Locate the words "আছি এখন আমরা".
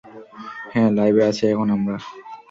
1.29-1.97